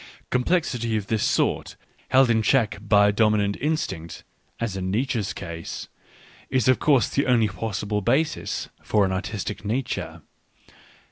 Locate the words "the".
7.07-7.27